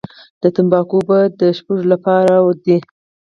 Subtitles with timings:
[0.41, 2.77] د تنباکو اوبه د سپږو لپاره دي؟